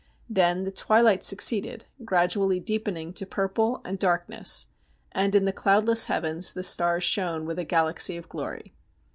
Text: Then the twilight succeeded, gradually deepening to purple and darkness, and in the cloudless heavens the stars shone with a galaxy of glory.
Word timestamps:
Then 0.27 0.63
the 0.63 0.71
twilight 0.71 1.21
succeeded, 1.21 1.85
gradually 2.03 2.59
deepening 2.59 3.13
to 3.13 3.25
purple 3.27 3.81
and 3.85 3.99
darkness, 3.99 4.65
and 5.11 5.35
in 5.35 5.45
the 5.45 5.53
cloudless 5.53 6.07
heavens 6.07 6.53
the 6.53 6.63
stars 6.63 7.03
shone 7.03 7.45
with 7.45 7.59
a 7.59 7.65
galaxy 7.65 8.17
of 8.17 8.27
glory. 8.27 8.73